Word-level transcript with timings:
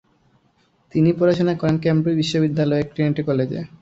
তিনি 0.93 1.09
পড়াশোনা 1.19 1.53
করে 1.53 1.75
কেমব্রিজ 1.83 2.15
বিশ্ববিদ্যালয়ের 2.21 2.87
ট্রিনিটি 2.93 3.21
কলেজে। 3.29 3.59